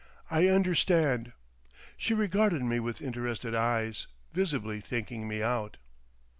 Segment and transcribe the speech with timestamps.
[0.31, 1.31] "I understand."
[1.95, 5.77] She regarded me with interested eyes, visibly thinking me out.